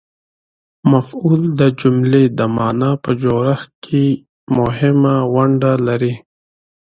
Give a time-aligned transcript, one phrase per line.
[0.91, 4.05] مفعول د جملې د مانا په جوړښت کښي
[4.57, 6.13] مهمه ونډه لري.